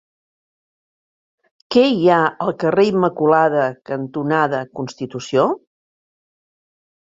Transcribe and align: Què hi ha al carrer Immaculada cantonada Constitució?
Què 1.75 1.83
hi 1.89 2.09
ha 2.13 2.17
al 2.45 2.53
carrer 2.63 2.85
Immaculada 2.93 3.67
cantonada 3.91 4.63
Constitució? 4.81 5.45